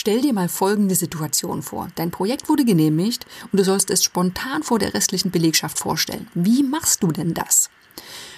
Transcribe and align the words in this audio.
stell 0.00 0.22
dir 0.22 0.32
mal 0.32 0.48
folgende 0.48 0.94
Situation 0.94 1.60
vor. 1.60 1.88
Dein 1.94 2.10
Projekt 2.10 2.48
wurde 2.48 2.64
genehmigt 2.64 3.26
und 3.52 3.58
du 3.58 3.64
sollst 3.64 3.90
es 3.90 4.02
spontan 4.02 4.62
vor 4.62 4.78
der 4.78 4.94
restlichen 4.94 5.30
Belegschaft 5.30 5.78
vorstellen. 5.78 6.26
Wie 6.32 6.62
machst 6.62 7.02
du 7.02 7.08
denn 7.08 7.34
das? 7.34 7.68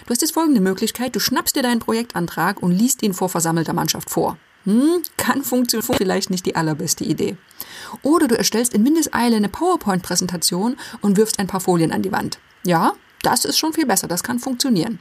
Du 0.04 0.10
hast 0.10 0.22
jetzt 0.22 0.34
folgende 0.34 0.60
Möglichkeit. 0.60 1.14
Du 1.14 1.20
schnappst 1.20 1.54
dir 1.54 1.62
deinen 1.62 1.78
Projektantrag 1.78 2.60
und 2.60 2.72
liest 2.72 3.04
ihn 3.04 3.14
vor 3.14 3.28
versammelter 3.28 3.74
Mannschaft 3.74 4.10
vor. 4.10 4.38
Hm, 4.64 5.02
kann 5.16 5.44
funktionieren, 5.44 5.96
vielleicht 5.96 6.30
nicht 6.30 6.46
die 6.46 6.56
allerbeste 6.56 7.04
Idee. 7.04 7.36
Oder 8.02 8.26
du 8.26 8.36
erstellst 8.36 8.74
in 8.74 8.82
Mindeseile 8.82 9.36
eine 9.36 9.48
PowerPoint-Präsentation 9.48 10.76
und 11.00 11.16
wirfst 11.16 11.38
ein 11.38 11.46
paar 11.46 11.60
Folien 11.60 11.92
an 11.92 12.02
die 12.02 12.10
Wand. 12.10 12.40
Ja, 12.64 12.94
das 13.23 13.45
ist 13.45 13.59
schon 13.59 13.73
viel 13.73 13.86
besser, 13.86 14.09
das 14.09 14.23
kann 14.23 14.38
funktionieren. 14.38 14.98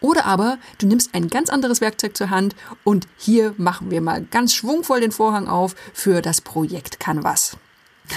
Oder 0.00 0.26
aber 0.26 0.58
du 0.78 0.86
nimmst 0.86 1.14
ein 1.14 1.28
ganz 1.28 1.50
anderes 1.50 1.80
Werkzeug 1.80 2.16
zur 2.16 2.30
Hand 2.30 2.54
und 2.84 3.08
hier 3.16 3.54
machen 3.56 3.90
wir 3.90 4.00
mal 4.00 4.22
ganz 4.22 4.54
schwungvoll 4.54 5.00
den 5.00 5.12
Vorhang 5.12 5.48
auf 5.48 5.74
für 5.92 6.22
das 6.22 6.40
Projekt 6.40 7.00
Canvas. 7.00 7.56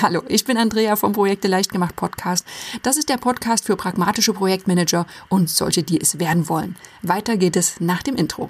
Hallo, 0.01 0.23
ich 0.27 0.45
bin 0.45 0.57
Andrea 0.57 0.95
vom 0.95 1.11
Projekte 1.11 1.47
leicht 1.47 1.71
gemacht 1.71 1.95
Podcast. 1.95 2.45
Das 2.81 2.97
ist 2.97 3.09
der 3.09 3.17
Podcast 3.17 3.65
für 3.65 3.75
pragmatische 3.75 4.33
Projektmanager 4.33 5.05
und 5.27 5.49
solche, 5.49 5.83
die 5.83 5.99
es 5.99 6.17
werden 6.17 6.47
wollen. 6.47 6.77
Weiter 7.01 7.35
geht 7.35 7.57
es 7.57 7.81
nach 7.81 8.01
dem 8.01 8.15
Intro. 8.15 8.49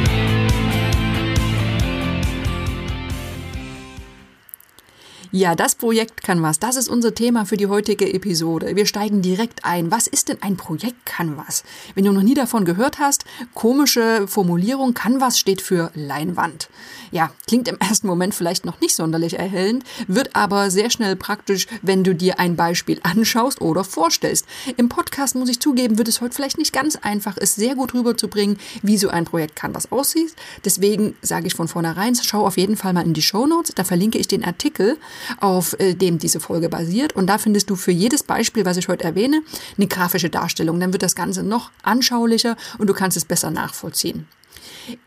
Ja, 5.33 5.55
das 5.55 5.75
Projekt 5.75 6.23
Canvas, 6.23 6.59
das 6.59 6.75
ist 6.75 6.89
unser 6.89 7.15
Thema 7.15 7.45
für 7.45 7.55
die 7.55 7.67
heutige 7.67 8.13
Episode. 8.13 8.75
Wir 8.75 8.85
steigen 8.85 9.21
direkt 9.21 9.63
ein. 9.63 9.89
Was 9.89 10.07
ist 10.07 10.27
denn 10.27 10.39
ein 10.41 10.57
Projekt 10.57 11.05
Canvas? 11.05 11.63
Wenn 11.95 12.03
du 12.03 12.11
noch 12.11 12.21
nie 12.21 12.33
davon 12.33 12.65
gehört 12.65 12.99
hast, 12.99 13.23
komische 13.53 14.27
Formulierung, 14.27 14.93
Canvas 14.93 15.39
steht 15.39 15.61
für 15.61 15.89
Leinwand. 15.95 16.67
Ja, 17.11 17.31
klingt 17.47 17.69
im 17.69 17.77
ersten 17.77 18.07
Moment 18.07 18.35
vielleicht 18.35 18.65
noch 18.65 18.81
nicht 18.81 18.93
sonderlich 18.93 19.39
erhellend, 19.39 19.85
wird 20.07 20.35
aber 20.35 20.69
sehr 20.69 20.89
schnell 20.89 21.15
praktisch, 21.15 21.67
wenn 21.81 22.03
du 22.03 22.13
dir 22.13 22.37
ein 22.39 22.57
Beispiel 22.57 22.99
anschaust 23.03 23.61
oder 23.61 23.85
vorstellst. 23.85 24.45
Im 24.75 24.89
Podcast 24.89 25.35
muss 25.35 25.49
ich 25.49 25.61
zugeben, 25.61 25.97
wird 25.97 26.09
es 26.09 26.19
heute 26.19 26.35
vielleicht 26.35 26.57
nicht 26.57 26.73
ganz 26.73 26.97
einfach, 26.97 27.37
es 27.37 27.55
sehr 27.55 27.75
gut 27.75 27.93
rüberzubringen, 27.93 28.57
wie 28.81 28.97
so 28.97 29.07
ein 29.07 29.23
Projekt 29.23 29.55
Canvas 29.55 29.93
aussieht. 29.93 30.33
Deswegen 30.65 31.15
sage 31.21 31.47
ich 31.47 31.55
von 31.55 31.69
vornherein, 31.69 32.15
schau 32.15 32.45
auf 32.45 32.57
jeden 32.57 32.75
Fall 32.75 32.91
mal 32.91 33.05
in 33.05 33.13
die 33.13 33.21
Show 33.21 33.45
Notes, 33.45 33.73
da 33.75 33.85
verlinke 33.85 34.17
ich 34.17 34.27
den 34.27 34.43
Artikel 34.43 34.97
auf 35.39 35.79
äh, 35.79 35.93
dem 35.93 36.19
diese 36.19 36.39
Folge 36.39 36.69
basiert. 36.69 37.13
Und 37.13 37.27
da 37.27 37.37
findest 37.37 37.69
du 37.69 37.75
für 37.75 37.91
jedes 37.91 38.23
Beispiel, 38.23 38.65
was 38.65 38.77
ich 38.77 38.87
heute 38.87 39.03
erwähne, 39.03 39.41
eine 39.77 39.87
grafische 39.87 40.29
Darstellung. 40.29 40.79
Dann 40.79 40.93
wird 40.93 41.03
das 41.03 41.15
Ganze 41.15 41.43
noch 41.43 41.71
anschaulicher 41.83 42.57
und 42.77 42.87
du 42.87 42.93
kannst 42.93 43.17
es 43.17 43.25
besser 43.25 43.51
nachvollziehen. 43.51 44.27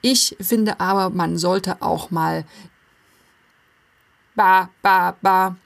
Ich 0.03 0.37
finde 0.41 0.81
aber, 0.81 1.11
man 1.11 1.37
sollte 1.39 1.83
auch 1.83 2.11
mal 2.11 2.45
ba, 4.35 4.71
ba, 4.83 5.17
ba 5.21 5.57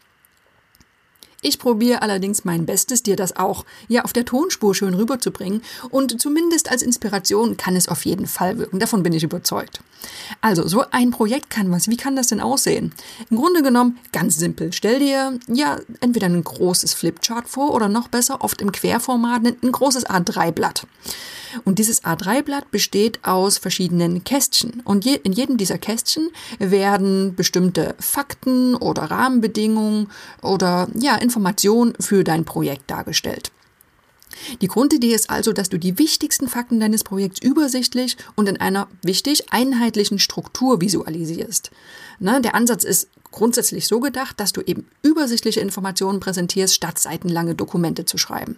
ich 1.40 1.60
probiere 1.60 2.02
allerdings 2.02 2.44
mein 2.44 2.66
Bestes, 2.66 3.04
dir 3.04 3.14
das 3.14 3.36
auch 3.36 3.64
ja 3.86 4.04
auf 4.04 4.12
der 4.12 4.24
Tonspur 4.24 4.74
schön 4.74 4.94
rüberzubringen 4.94 5.62
und 5.90 6.20
zumindest 6.20 6.70
als 6.70 6.82
Inspiration 6.82 7.56
kann 7.56 7.76
es 7.76 7.88
auf 7.88 8.04
jeden 8.04 8.26
Fall 8.26 8.58
wirken. 8.58 8.80
Davon 8.80 9.04
bin 9.04 9.12
ich 9.12 9.22
überzeugt. 9.22 9.80
Also, 10.40 10.66
so 10.66 10.84
ein 10.90 11.10
Projekt 11.10 11.50
kann 11.50 11.70
was. 11.70 11.88
Wie 11.88 11.96
kann 11.96 12.16
das 12.16 12.28
denn 12.28 12.40
aussehen? 12.40 12.92
Im 13.30 13.36
Grunde 13.36 13.62
genommen 13.62 13.98
ganz 14.12 14.36
simpel. 14.36 14.72
Stell 14.72 14.98
dir 14.98 15.38
ja 15.48 15.78
entweder 16.00 16.26
ein 16.26 16.42
großes 16.42 16.94
Flipchart 16.94 17.48
vor 17.48 17.74
oder 17.74 17.88
noch 17.88 18.08
besser, 18.08 18.42
oft 18.42 18.60
im 18.60 18.72
Querformat, 18.72 19.42
ein 19.44 19.72
großes 19.72 20.06
A3-Blatt. 20.06 20.86
Und 21.64 21.78
dieses 21.78 22.04
A3-Blatt 22.04 22.70
besteht 22.70 23.24
aus 23.24 23.58
verschiedenen 23.58 24.24
Kästchen. 24.24 24.82
Und 24.84 25.04
je, 25.04 25.14
in 25.14 25.32
jedem 25.32 25.56
dieser 25.56 25.78
Kästchen 25.78 26.30
werden 26.58 27.34
bestimmte 27.34 27.94
Fakten 27.98 28.74
oder 28.74 29.04
Rahmenbedingungen 29.04 30.08
oder 30.42 30.88
ja, 30.94 31.16
Informationen 31.16 31.94
für 32.00 32.24
dein 32.24 32.44
Projekt 32.44 32.90
dargestellt. 32.90 33.50
Die 34.60 34.68
Grundidee 34.68 35.14
ist 35.14 35.30
also, 35.30 35.52
dass 35.52 35.68
du 35.68 35.78
die 35.78 35.98
wichtigsten 35.98 36.48
Fakten 36.48 36.80
deines 36.80 37.04
Projekts 37.04 37.40
übersichtlich 37.40 38.16
und 38.34 38.48
in 38.48 38.60
einer 38.60 38.88
wichtig 39.02 39.52
einheitlichen 39.52 40.18
Struktur 40.18 40.80
visualisierst. 40.80 41.70
Ne, 42.18 42.40
der 42.40 42.54
Ansatz 42.54 42.84
ist 42.84 43.08
grundsätzlich 43.30 43.86
so 43.86 44.00
gedacht, 44.00 44.40
dass 44.40 44.52
du 44.52 44.60
eben 44.62 44.86
übersichtliche 45.02 45.60
Informationen 45.60 46.20
präsentierst, 46.20 46.74
statt 46.74 46.98
seitenlange 46.98 47.54
Dokumente 47.54 48.04
zu 48.04 48.18
schreiben. 48.18 48.56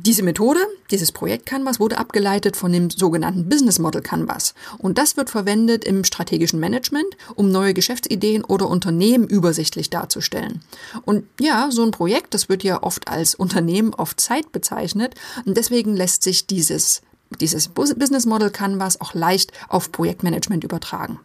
Diese 0.00 0.22
Methode, 0.22 0.60
dieses 0.92 1.10
Projekt 1.10 1.46
Canvas, 1.46 1.80
wurde 1.80 1.98
abgeleitet 1.98 2.56
von 2.56 2.70
dem 2.70 2.88
sogenannten 2.88 3.48
Business 3.48 3.80
Model 3.80 4.00
Canvas. 4.00 4.54
Und 4.78 4.96
das 4.96 5.16
wird 5.16 5.28
verwendet 5.28 5.84
im 5.84 6.04
strategischen 6.04 6.60
Management, 6.60 7.16
um 7.34 7.50
neue 7.50 7.74
Geschäftsideen 7.74 8.44
oder 8.44 8.68
Unternehmen 8.68 9.26
übersichtlich 9.26 9.90
darzustellen. 9.90 10.62
Und 11.04 11.24
ja, 11.40 11.72
so 11.72 11.82
ein 11.82 11.90
Projekt, 11.90 12.32
das 12.34 12.48
wird 12.48 12.62
ja 12.62 12.80
oft 12.80 13.08
als 13.08 13.34
Unternehmen 13.34 13.92
auf 13.92 14.14
Zeit 14.14 14.52
bezeichnet. 14.52 15.16
Und 15.44 15.56
deswegen 15.56 15.96
lässt 15.96 16.22
sich 16.22 16.46
dieses, 16.46 17.02
dieses 17.40 17.66
Business 17.66 18.24
Model 18.24 18.50
Canvas 18.50 19.00
auch 19.00 19.14
leicht 19.14 19.50
auf 19.68 19.90
Projektmanagement 19.90 20.62
übertragen. 20.62 21.18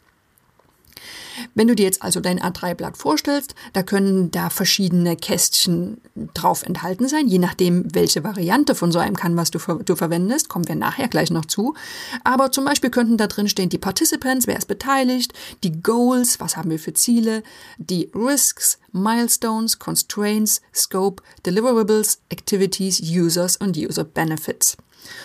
Wenn 1.56 1.68
du 1.68 1.76
dir 1.76 1.84
jetzt 1.84 2.02
also 2.02 2.20
dein 2.20 2.40
A3-Blatt 2.40 2.98
vorstellst, 2.98 3.56
da 3.74 3.84
können 3.84 4.32
da 4.32 4.50
verschiedene 4.50 5.16
Kästchen 5.16 6.02
drauf 6.34 6.64
enthalten 6.64 7.08
sein, 7.08 7.28
je 7.28 7.40
nachdem, 7.40 7.94
welche 7.94 8.24
Variante 8.24 8.76
von 8.76 8.92
so 8.92 9.00
einem 9.00 9.16
Canvas 9.16 9.52
du, 9.52 9.60
du 9.60 9.96
verwendest, 9.96 10.50
kommen 10.50 10.68
wir 10.68 10.76
nachher 10.76 11.08
gleich 11.08 11.32
noch 11.32 11.46
zu. 11.46 11.76
Aber 12.24 12.52
zum 12.52 12.66
Beispiel 12.66 12.90
könnten 12.90 13.18
da 13.18 13.28
drin 13.28 13.50
stehen 13.50 13.70
die 13.70 13.78
Participants, 13.78 14.48
wer 14.48 14.58
ist 14.58 14.68
beteiligt, 14.68 15.34
die 15.64 15.82
Goals, 15.82 16.40
was 16.40 16.58
haben 16.58 16.70
wir 16.70 16.80
für 16.80 16.94
Ziele, 16.94 17.44
die 17.78 18.12
Risks, 18.14 18.80
Milestones, 18.92 19.80
Constraints, 19.80 20.62
Scope, 20.74 21.24
Deliverables, 21.46 22.22
Activities, 22.30 23.02
Users 23.02 23.58
und 23.58 23.76
User 23.78 24.04
Benefits. 24.04 24.78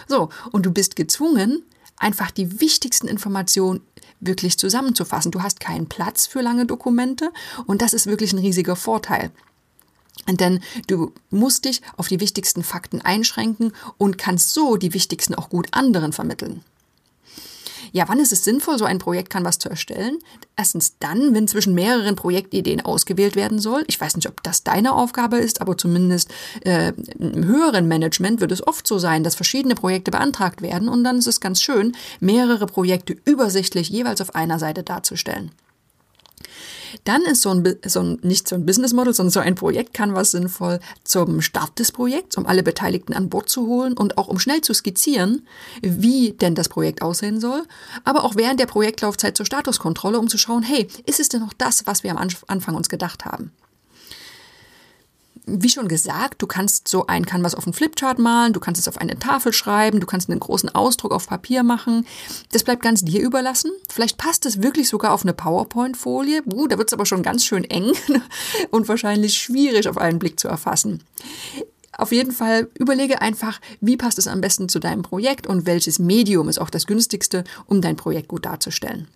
So, 0.08 0.30
und 0.52 0.66
du 0.66 0.72
bist 0.72 0.96
gezwungen, 0.96 1.62
einfach 1.98 2.31
die 2.31 2.60
wichtigsten 2.60 3.09
Informationen 3.09 3.81
wirklich 4.20 4.59
zusammenzufassen. 4.59 5.31
Du 5.31 5.42
hast 5.42 5.60
keinen 5.60 5.88
Platz 5.88 6.26
für 6.26 6.41
lange 6.41 6.66
Dokumente 6.66 7.32
und 7.66 7.82
das 7.82 7.92
ist 7.92 8.06
wirklich 8.06 8.32
ein 8.32 8.38
riesiger 8.38 8.76
Vorteil. 8.76 9.31
Denn 10.28 10.60
du 10.88 11.12
musst 11.31 11.64
dich 11.64 11.81
auf 11.97 12.08
die 12.08 12.20
wichtigsten 12.20 12.62
Fakten 12.62 13.00
einschränken 13.00 13.72
und 13.97 14.19
kannst 14.19 14.53
so 14.53 14.76
die 14.76 14.92
wichtigsten 14.92 15.34
auch 15.34 15.48
gut 15.48 15.69
anderen 15.72 16.12
vermitteln. 16.12 16.62
Ja, 17.93 18.04
wann 18.09 18.19
ist 18.19 18.32
es 18.32 18.44
sinnvoll, 18.44 18.78
so 18.78 18.84
ein 18.84 18.99
Projekt 18.99 19.31
kann 19.31 19.44
was 19.44 19.59
zu 19.59 19.69
erstellen? 19.69 20.19
Erstens 20.56 20.99
dann, 20.99 21.34
wenn 21.34 21.49
zwischen 21.49 21.75
mehreren 21.75 22.16
Projektideen 22.16 22.81
ausgewählt 22.81 23.37
werden 23.37 23.59
soll. 23.59 23.84
Ich 23.87 24.00
weiß 24.00 24.16
nicht, 24.16 24.28
ob 24.28 24.43
das 24.43 24.65
deine 24.65 24.94
Aufgabe 24.94 25.38
ist, 25.38 25.60
aber 25.60 25.76
zumindest 25.76 26.31
äh, 26.65 26.93
im 27.19 27.44
höheren 27.44 27.88
Management 27.88 28.41
wird 28.41 28.53
es 28.53 28.66
oft 28.66 28.87
so 28.87 28.99
sein, 28.99 29.25
dass 29.25 29.34
verschiedene 29.34 29.75
Projekte 29.75 30.10
beantragt 30.10 30.62
werden 30.62 30.88
und 30.88 31.04
dann 31.04 31.19
ist 31.19 31.26
es 31.26 31.41
ganz 31.41 31.62
schön, 31.62 31.97
mehrere 32.21 32.66
Projekte 32.66 33.16
übersichtlich 33.25 33.88
jeweils 33.88 34.20
auf 34.20 34.34
einer 34.34 34.59
Seite 34.59 34.82
darzustellen. 34.82 35.50
Dann 37.04 37.22
ist 37.22 37.43
so 37.43 37.50
ein, 37.50 37.76
so 37.84 38.00
ein, 38.00 38.19
nicht 38.22 38.49
so 38.49 38.54
ein 38.54 38.66
Business 38.66 38.93
Model, 38.93 39.15
sondern 39.15 39.32
so 39.32 39.41
ein 39.41 39.54
Projekt 39.54 39.94
kann 39.94 40.15
was 40.15 40.31
sinnvoll 40.31 40.81
zum 41.04 41.41
Start 41.43 41.78
des 41.78 41.93
Projekts, 41.93 42.37
um 42.37 42.47
alle 42.47 42.62
Beteiligten 42.62 43.15
an 43.15 43.28
Bord 43.28 43.49
zu 43.49 43.66
holen 43.66 43.94
und 43.94 44.19
auch 44.19 44.28
um 44.28 44.38
schnell 44.38 44.60
zu 44.60 44.75
skizzieren, 44.75 45.47
wie 45.82 46.32
denn 46.32 46.54
das 46.54 46.69
Projekt 46.69 47.03
aussehen 47.03 47.41
soll, 47.41 47.62
aber 48.04 48.25
auch 48.25 48.37
während 48.37 48.60
der 48.60 48.66
Projektlaufzeit 48.66 49.37
zur 49.37 49.47
Statuskontrolle, 49.47 50.19
um 50.19 50.28
zu 50.28 50.38
schauen, 50.38 50.62
hey, 50.62 50.88
ist 51.06 51.21
es 51.21 51.28
denn 51.28 51.41
noch 51.41 51.53
das, 51.53 51.87
was 51.87 52.03
wir 52.03 52.11
am 52.11 52.29
Anfang 52.46 52.75
uns 52.75 52.88
gedacht 52.88 53.25
haben? 53.25 53.52
Wie 55.48 55.68
schon 55.68 55.88
gesagt, 55.88 56.42
du 56.42 56.46
kannst 56.46 56.88
so 56.88 57.06
ein 57.06 57.26
Canvas 57.26 57.54
auf 57.54 57.66
einen 57.66 57.72
Flipchart 57.72 58.18
malen, 58.18 58.52
du 58.52 58.60
kannst 58.60 58.80
es 58.80 58.88
auf 58.88 58.98
eine 58.98 59.18
Tafel 59.18 59.52
schreiben, 59.52 60.00
du 60.00 60.06
kannst 60.06 60.30
einen 60.30 60.40
großen 60.40 60.74
Ausdruck 60.74 61.12
auf 61.12 61.28
Papier 61.28 61.62
machen. 61.62 62.06
Das 62.52 62.64
bleibt 62.64 62.82
ganz 62.82 63.02
dir 63.04 63.20
überlassen. 63.22 63.70
Vielleicht 63.88 64.18
passt 64.18 64.46
es 64.46 64.62
wirklich 64.62 64.88
sogar 64.88 65.12
auf 65.12 65.22
eine 65.22 65.34
PowerPoint-Folie. 65.34 66.42
Uh, 66.46 66.66
da 66.66 66.78
wird 66.78 66.88
es 66.88 66.92
aber 66.92 67.06
schon 67.06 67.22
ganz 67.22 67.44
schön 67.44 67.64
eng 67.64 67.92
und 68.70 68.88
wahrscheinlich 68.88 69.38
schwierig 69.38 69.88
auf 69.88 69.98
einen 69.98 70.18
Blick 70.18 70.38
zu 70.38 70.48
erfassen. 70.48 71.02
Auf 71.92 72.12
jeden 72.12 72.32
Fall 72.32 72.68
überlege 72.78 73.20
einfach, 73.20 73.60
wie 73.80 73.96
passt 73.96 74.18
es 74.18 74.28
am 74.28 74.40
besten 74.40 74.68
zu 74.68 74.78
deinem 74.78 75.02
Projekt 75.02 75.46
und 75.46 75.66
welches 75.66 75.98
Medium 75.98 76.48
ist 76.48 76.60
auch 76.60 76.70
das 76.70 76.86
günstigste, 76.86 77.42
um 77.66 77.80
dein 77.80 77.96
Projekt 77.96 78.28
gut 78.28 78.44
darzustellen. 78.44 79.08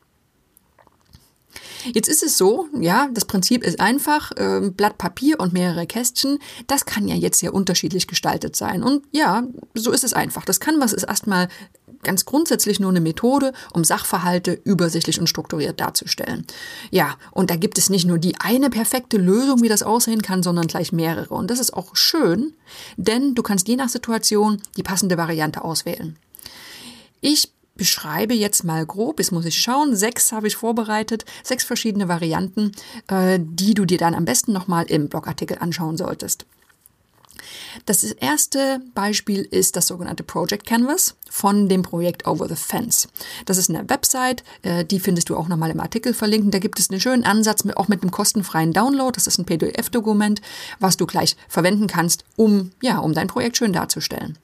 Jetzt 1.92 2.08
ist 2.08 2.22
es 2.22 2.38
so, 2.38 2.68
ja, 2.78 3.08
das 3.12 3.24
Prinzip 3.24 3.64
ist 3.64 3.80
einfach, 3.80 4.32
äh, 4.36 4.70
Blatt 4.70 4.98
Papier 4.98 5.40
und 5.40 5.52
mehrere 5.52 5.86
Kästchen, 5.86 6.38
das 6.66 6.84
kann 6.84 7.08
ja 7.08 7.14
jetzt 7.14 7.40
sehr 7.40 7.54
unterschiedlich 7.54 8.06
gestaltet 8.06 8.56
sein. 8.56 8.82
Und 8.82 9.04
ja, 9.10 9.44
so 9.74 9.90
ist 9.90 10.04
es 10.04 10.12
einfach. 10.12 10.44
Das 10.44 10.60
kann 10.60 10.80
was 10.80 10.92
ist 10.92 11.04
erstmal 11.04 11.48
ganz 12.02 12.24
grundsätzlich 12.24 12.80
nur 12.80 12.90
eine 12.90 13.00
Methode, 13.00 13.52
um 13.72 13.84
Sachverhalte 13.84 14.52
übersichtlich 14.64 15.20
und 15.20 15.28
strukturiert 15.28 15.80
darzustellen. 15.80 16.46
Ja, 16.90 17.16
und 17.30 17.50
da 17.50 17.56
gibt 17.56 17.78
es 17.78 17.90
nicht 17.90 18.06
nur 18.06 18.18
die 18.18 18.34
eine 18.40 18.70
perfekte 18.70 19.16
Lösung, 19.16 19.62
wie 19.62 19.68
das 19.68 19.82
aussehen 19.82 20.22
kann, 20.22 20.42
sondern 20.42 20.66
gleich 20.66 20.92
mehrere. 20.92 21.34
Und 21.34 21.50
das 21.50 21.60
ist 21.60 21.74
auch 21.74 21.94
schön, 21.94 22.54
denn 22.96 23.34
du 23.34 23.42
kannst 23.42 23.68
je 23.68 23.76
nach 23.76 23.88
Situation 23.88 24.60
die 24.76 24.82
passende 24.82 25.16
Variante 25.16 25.62
auswählen. 25.62 26.16
Ich 27.20 27.52
beschreibe 27.82 28.32
jetzt 28.32 28.62
mal 28.62 28.86
grob, 28.86 29.18
jetzt 29.18 29.32
muss 29.32 29.44
ich 29.44 29.60
schauen, 29.60 29.96
sechs 29.96 30.30
habe 30.30 30.46
ich 30.46 30.54
vorbereitet, 30.54 31.24
sechs 31.42 31.64
verschiedene 31.64 32.06
Varianten, 32.06 32.70
äh, 33.08 33.40
die 33.42 33.74
du 33.74 33.84
dir 33.84 33.98
dann 33.98 34.14
am 34.14 34.24
besten 34.24 34.52
nochmal 34.52 34.84
im 34.84 35.08
Blogartikel 35.08 35.58
anschauen 35.58 35.96
solltest. 35.96 36.46
Das 37.86 38.04
erste 38.04 38.80
Beispiel 38.94 39.40
ist 39.42 39.74
das 39.74 39.88
sogenannte 39.88 40.22
Project 40.22 40.64
Canvas 40.64 41.16
von 41.28 41.68
dem 41.68 41.82
Projekt 41.82 42.24
Over 42.24 42.48
the 42.48 42.54
Fence. 42.54 43.08
Das 43.46 43.58
ist 43.58 43.68
eine 43.68 43.90
Website, 43.90 44.44
äh, 44.62 44.84
die 44.84 45.00
findest 45.00 45.28
du 45.28 45.36
auch 45.36 45.48
nochmal 45.48 45.72
im 45.72 45.80
Artikel 45.80 46.14
verlinkt. 46.14 46.54
Da 46.54 46.60
gibt 46.60 46.78
es 46.78 46.88
einen 46.88 47.00
schönen 47.00 47.24
Ansatz, 47.24 47.64
auch 47.74 47.88
mit 47.88 48.02
einem 48.02 48.12
kostenfreien 48.12 48.72
Download. 48.72 49.10
Das 49.12 49.26
ist 49.26 49.38
ein 49.38 49.44
PDF-Dokument, 49.44 50.40
was 50.78 50.96
du 50.96 51.04
gleich 51.04 51.36
verwenden 51.48 51.88
kannst, 51.88 52.22
um, 52.36 52.70
ja, 52.80 52.98
um 52.98 53.12
dein 53.12 53.26
Projekt 53.26 53.56
schön 53.56 53.72
darzustellen. 53.72 54.38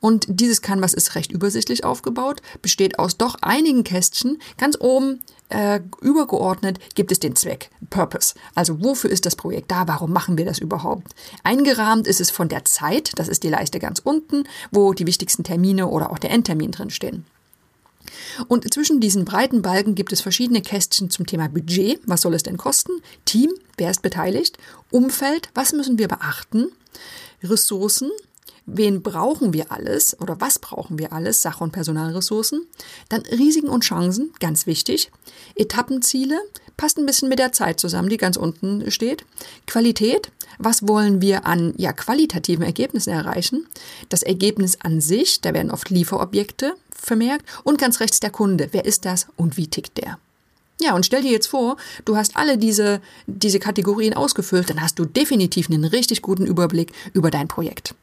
Und 0.00 0.26
dieses 0.28 0.62
Canvas 0.62 0.94
ist 0.94 1.14
recht 1.14 1.32
übersichtlich 1.32 1.84
aufgebaut, 1.84 2.42
besteht 2.62 2.98
aus 2.98 3.16
doch 3.16 3.36
einigen 3.42 3.84
Kästchen. 3.84 4.38
Ganz 4.58 4.76
oben 4.80 5.20
äh, 5.48 5.80
übergeordnet 6.00 6.78
gibt 6.94 7.12
es 7.12 7.20
den 7.20 7.36
Zweck, 7.36 7.70
Purpose. 7.90 8.34
Also 8.54 8.82
wofür 8.82 9.10
ist 9.10 9.26
das 9.26 9.36
Projekt 9.36 9.70
da? 9.70 9.86
Warum 9.88 10.12
machen 10.12 10.38
wir 10.38 10.44
das 10.44 10.58
überhaupt? 10.58 11.14
Eingerahmt 11.44 12.06
ist 12.06 12.20
es 12.20 12.30
von 12.30 12.48
der 12.48 12.64
Zeit, 12.64 13.12
das 13.16 13.28
ist 13.28 13.42
die 13.42 13.48
Leiste 13.48 13.78
ganz 13.78 14.00
unten, 14.00 14.44
wo 14.70 14.92
die 14.92 15.06
wichtigsten 15.06 15.44
Termine 15.44 15.88
oder 15.88 16.10
auch 16.10 16.18
der 16.18 16.30
Endtermin 16.30 16.72
drin 16.72 16.90
stehen. 16.90 17.24
Und 18.48 18.72
zwischen 18.72 19.00
diesen 19.00 19.24
breiten 19.24 19.62
Balken 19.62 19.94
gibt 19.94 20.12
es 20.12 20.20
verschiedene 20.20 20.62
Kästchen 20.62 21.10
zum 21.10 21.26
Thema 21.26 21.48
Budget, 21.48 22.00
was 22.06 22.22
soll 22.22 22.34
es 22.34 22.42
denn 22.42 22.56
kosten? 22.56 22.92
Team, 23.24 23.52
wer 23.76 23.90
ist 23.90 24.02
beteiligt? 24.02 24.58
Umfeld, 24.90 25.50
was 25.54 25.72
müssen 25.72 25.98
wir 25.98 26.08
beachten? 26.08 26.70
Ressourcen, 27.42 28.10
wen 28.66 29.02
brauchen 29.02 29.52
wir 29.52 29.72
alles 29.72 30.20
oder 30.20 30.40
was 30.40 30.58
brauchen 30.58 30.98
wir 30.98 31.12
alles, 31.12 31.42
Sach- 31.42 31.60
und 31.60 31.72
Personalressourcen. 31.72 32.66
Dann 33.08 33.22
Risiken 33.22 33.68
und 33.68 33.84
Chancen, 33.84 34.32
ganz 34.40 34.66
wichtig. 34.66 35.10
Etappenziele, 35.54 36.38
passt 36.76 36.98
ein 36.98 37.06
bisschen 37.06 37.28
mit 37.28 37.38
der 37.38 37.52
Zeit 37.52 37.80
zusammen, 37.80 38.08
die 38.08 38.16
ganz 38.16 38.36
unten 38.36 38.90
steht. 38.90 39.24
Qualität, 39.66 40.30
was 40.58 40.86
wollen 40.86 41.20
wir 41.20 41.46
an 41.46 41.74
ja, 41.76 41.92
qualitativen 41.92 42.64
Ergebnissen 42.64 43.10
erreichen? 43.10 43.66
Das 44.08 44.22
Ergebnis 44.22 44.78
an 44.82 45.00
sich, 45.00 45.40
da 45.40 45.54
werden 45.54 45.70
oft 45.70 45.90
Lieferobjekte 45.90 46.74
vermerkt. 46.90 47.46
Und 47.64 47.78
ganz 47.78 48.00
rechts 48.00 48.20
der 48.20 48.30
Kunde, 48.30 48.68
wer 48.72 48.84
ist 48.84 49.04
das 49.04 49.26
und 49.36 49.56
wie 49.56 49.68
tickt 49.68 49.98
der? 49.98 50.18
Ja, 50.80 50.94
und 50.94 51.06
stell 51.06 51.22
dir 51.22 51.30
jetzt 51.30 51.46
vor, 51.46 51.78
du 52.04 52.16
hast 52.16 52.36
alle 52.36 52.58
diese, 52.58 53.00
diese 53.26 53.58
Kategorien 53.58 54.12
ausgefüllt, 54.12 54.68
dann 54.68 54.82
hast 54.82 54.98
du 54.98 55.06
definitiv 55.06 55.70
einen 55.70 55.84
richtig 55.84 56.20
guten 56.20 56.44
Überblick 56.44 56.92
über 57.14 57.30
dein 57.30 57.48
Projekt. 57.48 57.94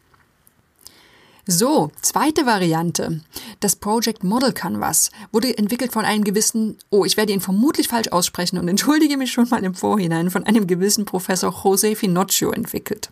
So, 1.45 1.91
zweite 2.01 2.45
Variante. 2.45 3.19
Das 3.59 3.75
Project 3.75 4.23
Model 4.23 4.53
Canvas 4.53 5.11
wurde 5.33 5.57
entwickelt 5.57 5.91
von 5.91 6.05
einem 6.05 6.23
gewissen, 6.23 6.77
oh, 6.89 7.03
ich 7.03 7.17
werde 7.17 7.33
ihn 7.33 7.41
vermutlich 7.41 7.89
falsch 7.89 8.07
aussprechen 8.13 8.57
und 8.57 8.69
entschuldige 8.69 9.17
mich 9.17 9.33
schon 9.33 9.49
mal 9.49 9.61
im 9.61 9.75
Vorhinein, 9.75 10.31
von 10.31 10.45
einem 10.45 10.67
gewissen 10.67 11.03
Professor 11.03 11.51
José 11.51 11.97
Finocchio 11.97 12.51
entwickelt. 12.51 13.09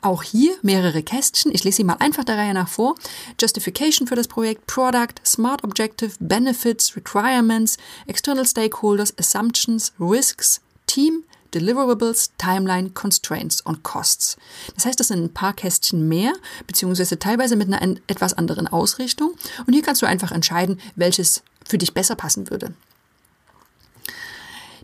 Auch 0.00 0.22
hier 0.22 0.54
mehrere 0.62 1.02
Kästchen. 1.02 1.54
Ich 1.54 1.62
lese 1.62 1.78
sie 1.78 1.84
mal 1.84 1.96
einfach 1.98 2.24
der 2.24 2.38
Reihe 2.38 2.54
nach 2.54 2.68
vor. 2.68 2.94
Justification 3.38 4.08
für 4.08 4.16
das 4.16 4.28
Projekt, 4.28 4.66
Product, 4.66 5.14
Smart 5.26 5.62
Objective, 5.62 6.12
Benefits, 6.18 6.96
Requirements, 6.96 7.76
External 8.06 8.46
Stakeholders, 8.46 9.12
Assumptions, 9.18 9.92
Risks, 10.00 10.62
Team, 10.86 11.24
Deliverables, 11.54 12.32
Timeline, 12.38 12.90
Constraints 12.90 13.60
und 13.60 13.82
Costs. 13.82 14.36
Das 14.74 14.86
heißt, 14.86 15.00
das 15.00 15.08
sind 15.08 15.22
ein 15.22 15.34
paar 15.34 15.52
Kästchen 15.52 16.08
mehr, 16.08 16.32
beziehungsweise 16.66 17.18
teilweise 17.18 17.56
mit 17.56 17.72
einer 17.72 17.96
etwas 18.06 18.34
anderen 18.34 18.68
Ausrichtung. 18.68 19.32
Und 19.66 19.72
hier 19.72 19.82
kannst 19.82 20.02
du 20.02 20.06
einfach 20.06 20.32
entscheiden, 20.32 20.80
welches 20.96 21.42
für 21.64 21.78
dich 21.78 21.94
besser 21.94 22.16
passen 22.16 22.50
würde. 22.50 22.74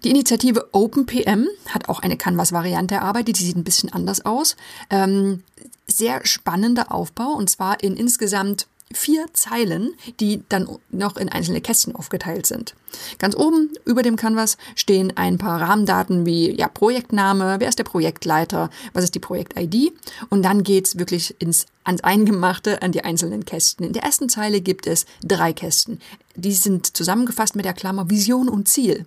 Die 0.05 0.11
Initiative 0.11 0.69
OpenPM 0.73 1.47
hat 1.69 1.89
auch 1.89 2.01
eine 2.01 2.17
Canvas-Variante 2.17 2.97
erarbeitet, 2.97 3.39
die 3.39 3.45
sieht 3.45 3.57
ein 3.57 3.65
bisschen 3.65 3.93
anders 3.93 4.25
aus. 4.25 4.57
Ähm, 4.91 5.43
sehr 5.89 6.25
spannender 6.27 6.93
Aufbau 6.93 7.33
und 7.33 7.49
zwar 7.51 7.83
in 7.83 7.97
insgesamt 7.97 8.67
vier 8.93 9.27
Zeilen, 9.33 9.95
die 10.21 10.43
dann 10.49 10.69
noch 10.91 11.17
in 11.17 11.29
einzelne 11.29 11.61
Kästchen 11.61 11.95
aufgeteilt 11.95 12.47
sind. 12.47 12.75
Ganz 13.19 13.37
oben 13.37 13.73
über 13.85 14.03
dem 14.03 14.17
Canvas 14.17 14.57
stehen 14.77 15.13
ein 15.17 15.39
paar 15.39 15.61
Rahmendaten 15.61 16.25
wie 16.25 16.53
ja, 16.57 16.69
Projektname, 16.69 17.57
wer 17.59 17.69
ist 17.69 17.79
der 17.79 17.85
Projektleiter, 17.85 18.71
was 18.93 19.05
ist 19.05 19.15
die 19.15 19.21
Projekt-ID 19.21 19.93
und 20.31 20.43
dann 20.43 20.63
geht's 20.63 20.99
wirklich 20.99 21.35
ins, 21.41 21.67
ans 21.85 22.05
Eingemachte, 22.05 22.81
an 22.81 22.93
die 22.93 23.05
einzelnen 23.05 23.45
Kästen. 23.45 23.87
In 23.87 23.93
der 23.93 24.05
ersten 24.05 24.29
Zeile 24.29 24.61
gibt 24.61 24.87
es 24.87 25.05
drei 25.23 25.53
Kästen. 25.53 26.01
Die 26.37 26.53
sind 26.53 26.97
zusammengefasst 26.97 27.57
mit 27.57 27.65
der 27.65 27.75
Klammer 27.75 28.09
Vision 28.09 28.49
und 28.49 28.69
Ziel. 28.69 29.05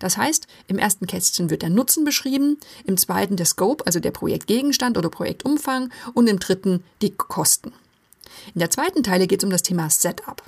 Das 0.00 0.16
heißt, 0.16 0.48
im 0.66 0.78
ersten 0.78 1.06
Kästchen 1.06 1.50
wird 1.50 1.62
der 1.62 1.70
Nutzen 1.70 2.04
beschrieben, 2.04 2.58
im 2.84 2.96
zweiten 2.96 3.36
der 3.36 3.46
Scope, 3.46 3.86
also 3.86 4.00
der 4.00 4.10
Projektgegenstand 4.10 4.98
oder 4.98 5.08
Projektumfang 5.08 5.90
und 6.14 6.28
im 6.28 6.40
dritten 6.40 6.82
die 7.00 7.12
Kosten. 7.12 7.72
In 8.54 8.60
der 8.60 8.70
zweiten 8.70 9.02
Teile 9.02 9.26
geht 9.26 9.40
es 9.40 9.44
um 9.44 9.50
das 9.50 9.62
Thema 9.62 9.90
Setup. 9.90 10.42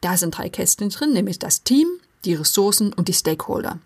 Da 0.00 0.16
sind 0.16 0.36
drei 0.36 0.48
Kästchen 0.48 0.90
drin, 0.90 1.12
nämlich 1.12 1.38
das 1.38 1.62
Team, 1.62 1.88
die 2.24 2.34
Ressourcen 2.34 2.92
und 2.92 3.08
die 3.08 3.12
Stakeholder. 3.12 3.78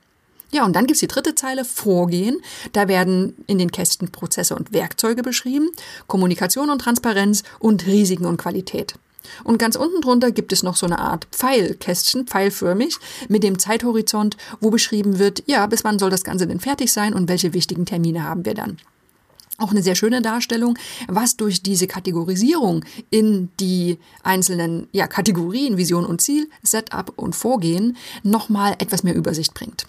Ja, 0.51 0.65
und 0.65 0.75
dann 0.75 0.87
gibt's 0.87 1.01
die 1.01 1.09
dritte 1.09 1.35
Zeile, 1.35 1.65
Vorgehen. 1.65 2.41
Da 2.73 2.89
werden 2.89 3.35
in 3.47 3.59
den 3.59 3.71
Kästen 3.71 4.11
Prozesse 4.11 4.57
und 4.57 4.73
Werkzeuge 4.73 5.23
beschrieben, 5.23 5.71
Kommunikation 6.07 6.71
und 6.71 6.81
Transparenz 6.81 7.43
und 7.59 7.87
Risiken 7.87 8.25
und 8.25 8.39
Qualität. 8.39 8.95
Und 9.45 9.59
ganz 9.59 9.77
unten 9.77 10.01
drunter 10.01 10.31
gibt 10.31 10.53
es 10.53 10.63
noch 10.63 10.77
so 10.77 10.87
eine 10.87 10.99
Art 11.01 11.27
Pfeilkästchen, 11.33 12.27
pfeilförmig, 12.27 12.97
mit 13.29 13.43
dem 13.43 13.59
Zeithorizont, 13.59 14.37
wo 14.61 14.71
beschrieben 14.71 15.19
wird, 15.19 15.43
ja, 15.47 15.67
bis 15.67 15.85
wann 15.85 15.99
soll 15.99 16.11
das 16.11 16.25
Ganze 16.25 16.47
denn 16.47 16.61
fertig 16.61 16.93
sein 16.93 17.13
und 17.13 17.29
welche 17.29 17.53
wichtigen 17.53 17.85
Termine 17.85 18.25
haben 18.25 18.47
wir 18.47 18.55
dann. 18.55 18.79
Auch 19.59 19.73
eine 19.73 19.83
sehr 19.83 19.97
schöne 19.97 20.23
Darstellung, 20.23 20.79
was 21.09 21.37
durch 21.37 21.63
diese 21.63 21.89
Kategorisierung 21.89 22.85
in 23.11 23.49
die 23.59 23.99
einzelnen 24.23 24.89
ja, 24.93 25.09
Kategorien 25.09 25.77
Vision 25.77 26.07
und 26.07 26.21
Ziel, 26.21 26.49
Setup 26.63 27.13
und 27.17 27.35
Vorgehen 27.35 27.97
nochmal 28.23 28.77
etwas 28.79 29.03
mehr 29.03 29.17
Übersicht 29.17 29.55
bringt. 29.55 29.87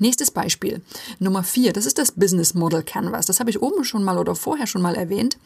Nächstes 0.00 0.30
Beispiel, 0.30 0.80
Nummer 1.18 1.44
vier, 1.44 1.74
das 1.74 1.84
ist 1.84 1.98
das 1.98 2.12
Business 2.12 2.54
Model 2.54 2.82
Canvas. 2.82 3.26
Das 3.26 3.38
habe 3.38 3.50
ich 3.50 3.60
oben 3.60 3.84
schon 3.84 4.02
mal 4.02 4.16
oder 4.16 4.34
vorher 4.34 4.66
schon 4.66 4.80
mal 4.80 4.94
erwähnt. 4.94 5.36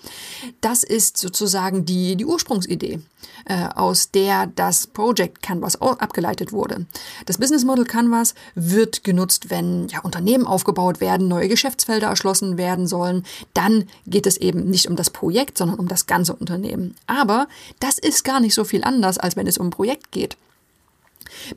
Das 0.60 0.84
ist 0.84 1.16
sozusagen 1.16 1.84
die, 1.84 2.14
die 2.14 2.24
Ursprungsidee, 2.24 3.00
äh, 3.46 3.66
aus 3.74 4.12
der 4.12 4.46
das 4.46 4.86
Project 4.86 5.42
Canvas 5.42 5.82
abgeleitet 5.82 6.52
wurde. 6.52 6.86
Das 7.26 7.38
Business 7.38 7.64
Model 7.64 7.84
Canvas 7.84 8.36
wird 8.54 9.02
genutzt, 9.02 9.50
wenn 9.50 9.88
ja, 9.88 9.98
Unternehmen 10.02 10.46
aufgebaut 10.46 11.00
werden, 11.00 11.26
neue 11.26 11.48
Geschäftsfelder 11.48 12.06
erschlossen 12.06 12.56
werden 12.56 12.86
sollen. 12.86 13.24
Dann 13.54 13.86
geht 14.06 14.28
es 14.28 14.36
eben 14.36 14.70
nicht 14.70 14.86
um 14.86 14.94
das 14.94 15.10
Projekt, 15.10 15.58
sondern 15.58 15.80
um 15.80 15.88
das 15.88 16.06
ganze 16.06 16.32
Unternehmen. 16.32 16.94
Aber 17.08 17.48
das 17.80 17.98
ist 17.98 18.22
gar 18.22 18.38
nicht 18.38 18.54
so 18.54 18.62
viel 18.62 18.84
anders, 18.84 19.18
als 19.18 19.34
wenn 19.34 19.48
es 19.48 19.58
um 19.58 19.66
ein 19.66 19.70
Projekt 19.70 20.12
geht. 20.12 20.36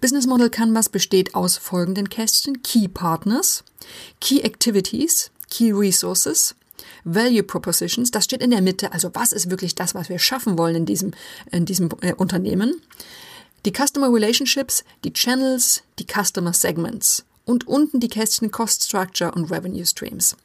Business 0.02 0.28
Model 0.28 0.50
Canvas 0.50 0.90
besteht 0.90 1.36
aus 1.36 1.58
folgenden 1.58 2.10
Kästchen. 2.10 2.62
Key 2.62 2.88
Partners, 2.88 3.64
Key 4.20 4.42
Activities, 4.42 5.32
Key 5.50 5.72
Resources, 5.72 6.56
Value 7.04 7.44
Propositions, 7.44 8.12
das 8.12 8.26
steht 8.26 8.42
in 8.42 8.52
der 8.52 8.62
Mitte, 8.62 8.92
also 8.92 9.12
was 9.14 9.32
ist 9.32 9.50
wirklich 9.50 9.76
das, 9.76 9.96
was 9.96 10.10
wir 10.10 10.20
schaffen 10.20 10.58
wollen 10.58 10.76
in 10.76 10.86
diesem, 10.86 11.12
in 11.52 11.66
diesem 11.66 11.90
äh, 12.02 12.14
Unternehmen. 12.14 12.82
Die 13.66 13.72
Customer 13.72 14.14
Relationships, 14.14 14.84
die 15.04 15.14
Channels, 15.14 15.84
die 16.00 16.06
Customer 16.06 16.54
Segments 16.54 17.24
und 17.46 17.68
unten 17.68 18.00
die 18.00 18.10
Kästchen 18.10 18.52
Cost 18.52 18.86
Structure 18.86 19.32
und 19.32 19.52
Revenue 19.52 19.86
Streams. 19.86 20.36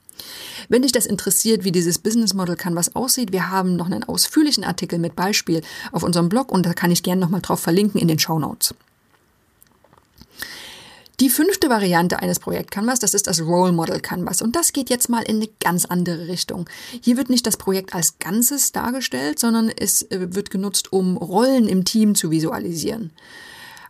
Wenn 0.68 0.82
dich 0.82 0.92
das 0.92 1.06
interessiert, 1.06 1.64
wie 1.64 1.72
dieses 1.72 1.98
Business 1.98 2.34
Model 2.34 2.56
Canvas 2.56 2.94
aussieht, 2.94 3.32
wir 3.32 3.50
haben 3.50 3.76
noch 3.76 3.86
einen 3.86 4.04
ausführlichen 4.04 4.64
Artikel 4.64 4.98
mit 4.98 5.16
Beispiel 5.16 5.62
auf 5.90 6.02
unserem 6.02 6.28
Blog 6.28 6.52
und 6.52 6.64
da 6.64 6.74
kann 6.74 6.90
ich 6.90 7.02
gerne 7.02 7.20
nochmal 7.20 7.40
drauf 7.40 7.60
verlinken 7.60 8.00
in 8.00 8.08
den 8.08 8.18
Show 8.18 8.38
Notes. 8.38 8.74
Die 11.22 11.30
fünfte 11.30 11.70
Variante 11.70 12.18
eines 12.18 12.40
Projekt 12.40 12.72
Canvas, 12.72 12.98
das 12.98 13.14
ist 13.14 13.28
das 13.28 13.42
Role 13.42 13.70
Model 13.70 14.00
Canvas. 14.00 14.42
Und 14.42 14.56
das 14.56 14.72
geht 14.72 14.90
jetzt 14.90 15.08
mal 15.08 15.22
in 15.22 15.36
eine 15.36 15.48
ganz 15.60 15.84
andere 15.84 16.26
Richtung. 16.26 16.68
Hier 17.00 17.16
wird 17.16 17.30
nicht 17.30 17.46
das 17.46 17.56
Projekt 17.56 17.94
als 17.94 18.18
Ganzes 18.18 18.72
dargestellt, 18.72 19.38
sondern 19.38 19.68
es 19.68 20.02
äh, 20.10 20.34
wird 20.34 20.50
genutzt, 20.50 20.92
um 20.92 21.16
Rollen 21.16 21.68
im 21.68 21.84
Team 21.84 22.16
zu 22.16 22.32
visualisieren. 22.32 23.12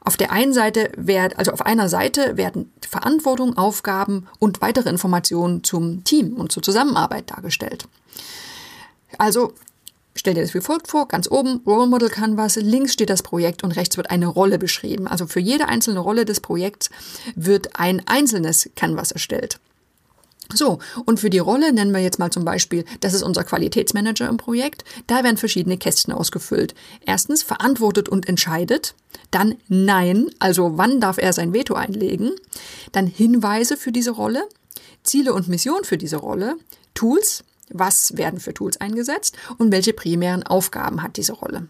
Auf 0.02 0.18
der 0.18 0.30
einen 0.30 0.52
Seite 0.52 0.92
werden, 0.94 1.32
also 1.38 1.52
auf 1.52 1.64
einer 1.64 1.88
Seite 1.88 2.36
werden 2.36 2.70
Verantwortung, 2.86 3.56
Aufgaben 3.56 4.28
und 4.38 4.60
weitere 4.60 4.90
Informationen 4.90 5.64
zum 5.64 6.04
Team 6.04 6.34
und 6.34 6.52
zur 6.52 6.62
Zusammenarbeit 6.62 7.30
dargestellt. 7.30 7.88
Also 9.16 9.54
Stell 10.14 10.34
dir 10.34 10.42
das 10.42 10.54
wie 10.54 10.60
folgt 10.60 10.88
vor, 10.88 11.08
ganz 11.08 11.30
oben 11.30 11.62
Role 11.66 11.86
Model 11.86 12.10
Canvas, 12.10 12.56
links 12.56 12.92
steht 12.92 13.10
das 13.10 13.22
Projekt 13.22 13.64
und 13.64 13.72
rechts 13.72 13.96
wird 13.96 14.10
eine 14.10 14.26
Rolle 14.26 14.58
beschrieben. 14.58 15.06
Also 15.06 15.26
für 15.26 15.40
jede 15.40 15.68
einzelne 15.68 16.00
Rolle 16.00 16.24
des 16.24 16.40
Projekts 16.40 16.90
wird 17.34 17.78
ein 17.78 18.02
einzelnes 18.06 18.70
Canvas 18.76 19.12
erstellt. 19.12 19.58
So, 20.54 20.80
und 21.06 21.18
für 21.18 21.30
die 21.30 21.38
Rolle 21.38 21.72
nennen 21.72 21.92
wir 21.92 22.00
jetzt 22.00 22.18
mal 22.18 22.30
zum 22.30 22.44
Beispiel, 22.44 22.84
das 23.00 23.14
ist 23.14 23.22
unser 23.22 23.44
Qualitätsmanager 23.44 24.28
im 24.28 24.36
Projekt. 24.36 24.84
Da 25.06 25.24
werden 25.24 25.36
verschiedene 25.36 25.78
Kästchen 25.78 26.12
ausgefüllt. 26.12 26.74
Erstens 27.06 27.42
verantwortet 27.42 28.08
und 28.08 28.28
entscheidet. 28.28 28.94
Dann 29.30 29.56
Nein, 29.68 30.30
also 30.38 30.76
wann 30.76 31.00
darf 31.00 31.18
er 31.18 31.32
sein 31.32 31.54
Veto 31.54 31.74
einlegen. 31.74 32.32
Dann 32.92 33.06
Hinweise 33.06 33.76
für 33.76 33.92
diese 33.92 34.10
Rolle. 34.10 34.46
Ziele 35.02 35.32
und 35.32 35.48
Mission 35.48 35.84
für 35.84 35.96
diese 35.96 36.16
Rolle. 36.16 36.56
Tools, 36.94 37.44
was 37.70 38.16
werden 38.16 38.40
für 38.40 38.54
Tools 38.54 38.80
eingesetzt 38.80 39.36
und 39.58 39.72
welche 39.72 39.92
primären 39.92 40.42
Aufgaben 40.42 41.02
hat 41.02 41.16
diese 41.16 41.32
Rolle. 41.32 41.68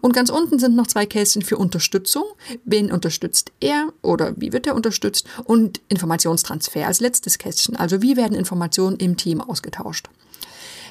Und 0.00 0.14
ganz 0.14 0.30
unten 0.30 0.58
sind 0.58 0.76
noch 0.76 0.86
zwei 0.86 1.06
Kästchen 1.06 1.42
für 1.42 1.56
Unterstützung. 1.56 2.24
Wen 2.64 2.92
unterstützt 2.92 3.52
er 3.60 3.92
oder 4.02 4.34
wie 4.36 4.52
wird 4.52 4.66
er 4.66 4.74
unterstützt? 4.74 5.26
Und 5.44 5.80
Informationstransfer 5.88 6.86
als 6.86 7.00
letztes 7.00 7.38
Kästchen. 7.38 7.76
Also 7.76 8.00
wie 8.00 8.16
werden 8.16 8.36
Informationen 8.36 8.96
im 8.96 9.16
Team 9.16 9.40
ausgetauscht? 9.40 10.08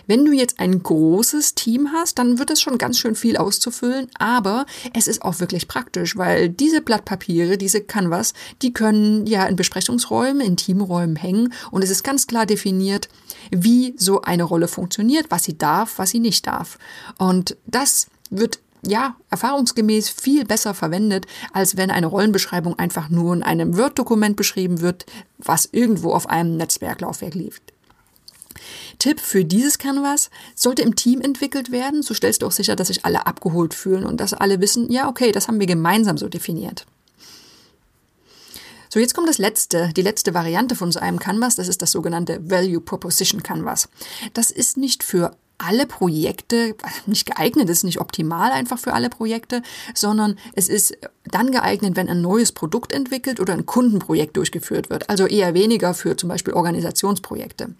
Wenn 0.07 0.25
du 0.25 0.31
jetzt 0.31 0.59
ein 0.59 0.83
großes 0.83 1.55
Team 1.55 1.91
hast, 1.93 2.19
dann 2.19 2.39
wird 2.39 2.49
es 2.51 2.61
schon 2.61 2.77
ganz 2.77 2.99
schön 2.99 3.15
viel 3.15 3.37
auszufüllen, 3.37 4.07
aber 4.17 4.65
es 4.93 5.07
ist 5.07 5.21
auch 5.21 5.39
wirklich 5.39 5.67
praktisch, 5.67 6.17
weil 6.17 6.49
diese 6.49 6.81
Blattpapiere, 6.81 7.57
diese 7.57 7.81
Canvas, 7.81 8.33
die 8.61 8.73
können 8.73 9.25
ja 9.25 9.45
in 9.45 9.55
Besprechungsräumen, 9.55 10.41
in 10.41 10.57
Teamräumen 10.57 11.15
hängen 11.15 11.53
und 11.71 11.83
es 11.83 11.89
ist 11.89 12.03
ganz 12.03 12.27
klar 12.27 12.45
definiert, 12.45 13.09
wie 13.51 13.95
so 13.97 14.21
eine 14.21 14.43
Rolle 14.43 14.67
funktioniert, 14.67 15.27
was 15.29 15.43
sie 15.43 15.57
darf, 15.57 15.97
was 15.97 16.09
sie 16.09 16.19
nicht 16.19 16.47
darf. 16.47 16.77
Und 17.17 17.57
das 17.65 18.07
wird 18.29 18.59
ja, 18.85 19.15
erfahrungsgemäß 19.29 20.09
viel 20.09 20.45
besser 20.45 20.73
verwendet, 20.73 21.25
als 21.53 21.77
wenn 21.77 21.91
eine 21.91 22.07
Rollenbeschreibung 22.07 22.77
einfach 22.77 23.09
nur 23.09 23.33
in 23.33 23.43
einem 23.43 23.77
Word-Dokument 23.77 24.35
beschrieben 24.35 24.81
wird, 24.81 25.05
was 25.37 25.69
irgendwo 25.71 26.11
auf 26.11 26.29
einem 26.29 26.57
Netzwerklaufwerk 26.57 27.33
liegt. 27.33 27.72
Tipp 28.99 29.19
für 29.19 29.45
dieses 29.45 29.77
Canvas 29.77 30.29
sollte 30.55 30.81
im 30.81 30.95
Team 30.95 31.21
entwickelt 31.21 31.71
werden. 31.71 32.03
So 32.03 32.13
stellst 32.13 32.41
du 32.41 32.47
auch 32.47 32.51
sicher, 32.51 32.75
dass 32.75 32.87
sich 32.87 33.05
alle 33.05 33.25
abgeholt 33.25 33.73
fühlen 33.73 34.05
und 34.05 34.19
dass 34.19 34.33
alle 34.33 34.61
wissen, 34.61 34.91
ja, 34.91 35.07
okay, 35.07 35.31
das 35.31 35.47
haben 35.47 35.59
wir 35.59 35.67
gemeinsam 35.67 36.17
so 36.17 36.29
definiert. 36.29 36.85
So, 38.93 38.99
jetzt 38.99 39.15
kommt 39.15 39.27
das 39.27 39.39
letzte, 39.39 39.89
die 39.95 40.03
letzte 40.03 40.35
Variante 40.35 40.75
von 40.75 40.91
so 40.91 40.99
einem 40.99 41.17
Canvas. 41.17 41.55
Das 41.55 41.67
ist 41.67 41.81
das 41.81 41.89
sogenannte 41.89 42.47
Value 42.47 42.79
Proposition 42.79 43.41
Canvas. 43.41 43.89
Das 44.33 44.51
ist 44.51 44.77
nicht 44.77 45.03
für 45.03 45.35
alle 45.57 45.87
Projekte 45.87 46.75
nicht 47.05 47.25
geeignet, 47.25 47.69
ist 47.69 47.83
nicht 47.83 47.99
optimal 47.99 48.51
einfach 48.51 48.77
für 48.77 48.93
alle 48.93 49.09
Projekte, 49.09 49.61
sondern 49.93 50.37
es 50.53 50.69
ist 50.69 50.95
dann 51.25 51.51
geeignet, 51.51 51.95
wenn 51.95 52.09
ein 52.09 52.21
neues 52.21 52.51
Produkt 52.51 52.93
entwickelt 52.93 53.39
oder 53.39 53.53
ein 53.53 53.65
Kundenprojekt 53.65 54.37
durchgeführt 54.37 54.89
wird. 54.89 55.09
Also 55.09 55.25
eher 55.25 55.53
weniger 55.53 55.93
für 55.93 56.15
zum 56.15 56.29
Beispiel 56.29 56.53
Organisationsprojekte. 56.53 57.73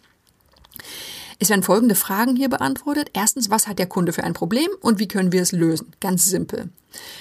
Es 1.39 1.49
werden 1.49 1.63
folgende 1.63 1.95
Fragen 1.95 2.35
hier 2.35 2.49
beantwortet. 2.49 3.09
Erstens, 3.13 3.49
was 3.49 3.67
hat 3.67 3.79
der 3.79 3.87
Kunde 3.87 4.13
für 4.13 4.23
ein 4.23 4.33
Problem 4.33 4.69
und 4.81 4.99
wie 4.99 5.07
können 5.07 5.31
wir 5.31 5.41
es 5.41 5.51
lösen? 5.51 5.91
Ganz 5.99 6.25
simpel. 6.25 6.69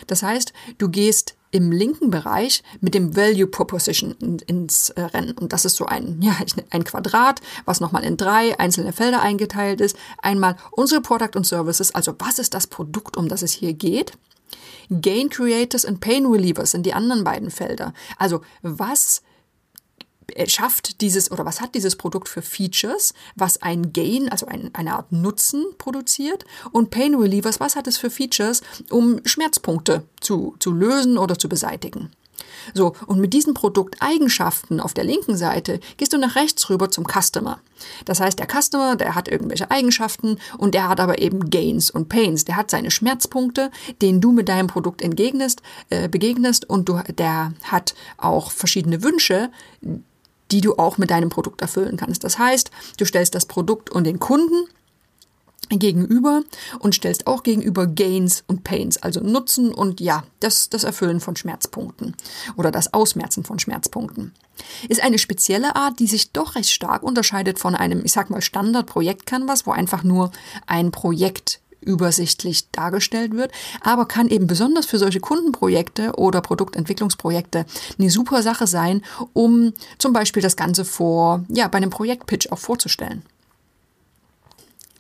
Das 0.07 0.23
heißt, 0.23 0.53
du 0.79 0.89
gehst 0.89 1.35
im 1.51 1.71
linken 1.71 2.11
Bereich 2.11 2.63
mit 2.81 2.95
dem 2.95 3.15
Value 3.15 3.47
Proposition 3.47 4.13
ins 4.47 4.91
äh, 4.91 5.03
Rennen. 5.03 5.37
Und 5.39 5.53
das 5.53 5.65
ist 5.65 5.77
so 5.77 5.87
ein, 5.87 6.19
ja, 6.23 6.37
ein 6.71 6.85
Quadrat, 6.85 7.41
was 7.65 7.81
nochmal 7.81 8.05
in 8.05 8.17
drei 8.17 8.59
einzelne 8.59 8.93
Felder 8.93 9.23
eingeteilt 9.23 9.81
ist. 9.81 9.97
Einmal 10.21 10.57
unsere 10.73 11.01
Product 11.01 11.37
und 11.37 11.47
Services, 11.47 11.95
also 11.95 12.15
was 12.19 12.39
ist 12.39 12.55
das 12.55 12.67
Produkt, 12.67 13.17
um 13.17 13.29
das 13.29 13.43
es 13.43 13.53
hier 13.53 13.75
geht? 13.75 14.13
Gain 14.89 15.31
Creators 15.31 15.85
and 15.85 16.01
Pain 16.01 16.27
Relievers 16.27 16.73
sind 16.73 16.85
die 16.85 16.95
anderen 16.95 17.25
beiden 17.25 17.51
Felder. 17.51 17.95
Also 18.19 18.43
was 18.63 19.23
schafft 20.47 21.01
dieses 21.01 21.31
oder 21.31 21.45
was 21.45 21.61
hat 21.61 21.75
dieses 21.75 21.97
Produkt 21.97 22.29
für 22.29 22.43
Features, 22.43 23.15
was 23.37 23.63
ein 23.63 23.93
Gain, 23.93 24.29
also 24.29 24.47
ein, 24.47 24.71
eine 24.75 24.95
Art 24.95 25.13
Nutzen 25.13 25.65
produziert 25.79 26.45
und 26.71 26.91
Pain 26.91 27.15
Relievers, 27.15 27.61
was 27.61 27.77
hat 27.77 27.87
es 27.87 27.99
für 27.99 28.11
Features, 28.11 28.63
um 28.91 29.21
Schmerzpunkte 29.25 30.05
zu, 30.21 30.57
zu 30.59 30.73
lösen 30.73 31.19
oder 31.19 31.39
zu 31.39 31.49
beseitigen. 31.49 32.11
So, 32.75 32.95
und 33.07 33.21
mit 33.21 33.33
diesen 33.33 33.55
Produkteigenschaften 33.55 34.81
auf 34.81 34.95
der 34.95 35.05
linken 35.05 35.37
Seite 35.37 35.81
gehst 35.97 36.13
du 36.13 36.19
nach 36.19 36.37
rechts 36.37 36.69
rüber 36.71 36.91
zum 36.91 37.05
Customer. 37.07 37.61
Das 38.05 38.21
heißt, 38.21 38.39
der 38.39 38.47
Customer, 38.47 38.97
der 38.97 39.15
hat 39.15 39.29
irgendwelche 39.29 39.71
Eigenschaften 39.71 40.39
und 40.59 40.75
der 40.75 40.89
hat 40.89 41.01
aber 41.01 41.21
eben 41.21 41.51
Gains 41.51 41.91
und 41.91 42.09
Pains. 42.09 42.45
Der 42.45 42.57
hat 42.57 42.71
seine 42.71 42.91
Schmerzpunkte, 42.91 43.71
denen 44.01 44.21
du 44.21 44.33
mit 44.33 44.49
deinem 44.49 44.69
Produkt 44.69 45.03
entgegnest, 45.03 45.63
äh, 45.91 46.09
begegnest 46.09 46.69
und 46.69 46.89
du, 46.89 47.01
der 47.19 47.53
hat 47.65 47.95
auch 48.17 48.51
verschiedene 48.51 49.03
Wünsche, 49.03 49.51
die 50.53 50.61
du 50.61 50.77
auch 50.77 50.99
mit 50.99 51.11
deinem 51.11 51.31
Produkt 51.31 51.63
erfüllen 51.63 51.97
kannst. 51.97 52.25
Das 52.25 52.39
heißt, 52.39 52.71
du 52.99 53.05
stellst 53.05 53.35
das 53.35 53.47
Produkt 53.47 53.91
und 53.91 54.05
den 54.05 54.21
Kunden 54.21 54.67
gegenüber 55.71 56.43
und 56.81 56.95
stellst 56.95 57.27
auch 57.27 57.43
gegenüber 57.43 57.87
Gains 57.87 58.45
und 58.47 58.63
Pains, 58.63 58.99
also 58.99 59.21
Nutzen 59.21 59.73
und 59.73 60.01
ja, 60.01 60.25
das, 60.41 60.69
das 60.69 60.85
Erfüllen 60.85 61.21
von 61.21 61.35
Schmerzpunkten 61.35 62.15
oder 62.57 62.71
das 62.71 62.93
Ausmerzen 62.93 63.45
von 63.45 63.59
Schmerzpunkten. 63.59 64.33
Ist 64.89 65.03
eine 65.03 65.19
spezielle 65.19 65.75
Art, 65.77 65.99
die 65.99 66.07
sich 66.07 66.33
doch 66.33 66.57
recht 66.57 66.71
stark 66.71 67.03
unterscheidet 67.03 67.59
von 67.59 67.75
einem, 67.75 68.05
ich 68.05 68.13
sag 68.13 68.29
mal, 68.29 68.43
Standard-Projekt-Canvas, 68.43 69.67
wo 69.67 69.71
einfach 69.71 70.03
nur 70.03 70.31
ein 70.67 70.91
Projekt 70.91 71.62
übersichtlich 71.83 72.71
dargestellt 72.71 73.35
wird, 73.35 73.53
aber 73.81 74.07
kann 74.07 74.29
eben 74.29 74.47
besonders 74.47 74.87
für 74.87 74.99
solche 74.99 75.21
Kundenprojekte 75.21 76.13
oder 76.17 76.41
Produktentwicklungsprojekte 76.41 77.67
eine 77.99 78.11
super 78.11 78.43
Sache 78.43 78.67
sein, 78.67 79.03
um 79.33 79.73
zum 79.99 80.13
Beispiel 80.13 80.43
das 80.43 80.57
Ganze 80.57 80.85
vor, 80.85 81.45
ja, 81.49 81.69
bei 81.69 81.79
einem 81.79 81.91
Projektpitch 81.91 82.51
auch 82.51 82.59
vorzustellen. 82.59 83.23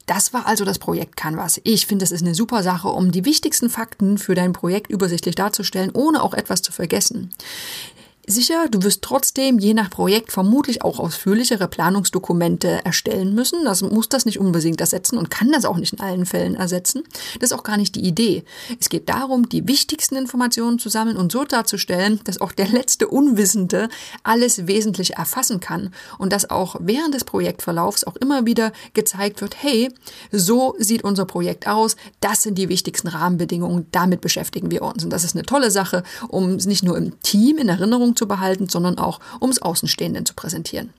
Das 0.06 0.32
war 0.32 0.46
also 0.46 0.64
das 0.64 0.78
Projekt 0.78 1.16
Canvas. 1.16 1.60
Ich 1.64 1.86
finde, 1.86 2.02
das 2.02 2.12
ist 2.12 2.22
eine 2.22 2.34
super 2.34 2.62
Sache, 2.62 2.88
um 2.88 3.12
die 3.12 3.24
wichtigsten 3.24 3.70
Fakten 3.70 4.18
für 4.18 4.34
dein 4.34 4.52
Projekt 4.52 4.90
übersichtlich 4.90 5.36
darzustellen, 5.36 5.90
ohne 5.94 6.22
auch 6.22 6.34
etwas 6.34 6.60
zu 6.60 6.72
vergessen. 6.72 7.30
Sicher, 8.28 8.68
du 8.70 8.84
wirst 8.84 9.02
trotzdem 9.02 9.58
je 9.58 9.74
nach 9.74 9.90
Projekt 9.90 10.30
vermutlich 10.30 10.82
auch 10.82 11.00
ausführlichere 11.00 11.66
Planungsdokumente 11.66 12.84
erstellen 12.84 13.34
müssen. 13.34 13.64
Das 13.64 13.82
muss 13.82 14.08
das 14.08 14.26
nicht 14.26 14.38
unbedingt 14.38 14.80
ersetzen 14.80 15.18
und 15.18 15.28
kann 15.28 15.50
das 15.50 15.64
auch 15.64 15.76
nicht 15.76 15.94
in 15.94 15.98
allen 15.98 16.24
Fällen 16.24 16.54
ersetzen. 16.54 17.02
Das 17.40 17.50
ist 17.50 17.58
auch 17.58 17.64
gar 17.64 17.76
nicht 17.76 17.96
die 17.96 18.06
Idee. 18.06 18.44
Es 18.78 18.90
geht 18.90 19.08
darum, 19.08 19.48
die 19.48 19.66
wichtigsten 19.66 20.14
Informationen 20.14 20.78
zu 20.78 20.88
sammeln 20.88 21.16
und 21.16 21.32
so 21.32 21.44
darzustellen, 21.44 22.20
dass 22.22 22.40
auch 22.40 22.52
der 22.52 22.68
letzte 22.68 23.08
Unwissende 23.08 23.88
alles 24.22 24.68
wesentlich 24.68 25.14
erfassen 25.14 25.58
kann 25.58 25.92
und 26.18 26.32
dass 26.32 26.48
auch 26.48 26.76
während 26.78 27.14
des 27.14 27.24
Projektverlaufs 27.24 28.04
auch 28.04 28.14
immer 28.14 28.46
wieder 28.46 28.70
gezeigt 28.94 29.40
wird, 29.40 29.56
hey, 29.60 29.92
so 30.30 30.76
sieht 30.78 31.02
unser 31.02 31.24
Projekt 31.24 31.66
aus, 31.66 31.96
das 32.20 32.44
sind 32.44 32.56
die 32.56 32.68
wichtigsten 32.68 33.08
Rahmenbedingungen, 33.08 33.88
damit 33.90 34.20
beschäftigen 34.20 34.70
wir 34.70 34.82
uns. 34.82 35.02
Und 35.02 35.10
das 35.10 35.24
ist 35.24 35.34
eine 35.34 35.44
tolle 35.44 35.72
Sache, 35.72 36.04
um 36.28 36.50
es 36.50 36.66
nicht 36.66 36.84
nur 36.84 36.96
im 36.96 37.20
Team 37.22 37.58
in 37.58 37.68
Erinnerung 37.68 38.11
Erinnerung 38.12 38.16
zu 38.16 38.26
behalten, 38.26 38.68
sondern 38.68 38.98
auch 38.98 39.20
um 39.40 39.50
es 39.50 39.62
Außenstehenden 39.62 40.26
zu 40.26 40.34
präsentieren. 40.34 40.92